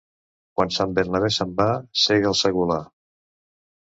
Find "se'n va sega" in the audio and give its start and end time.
1.37-2.31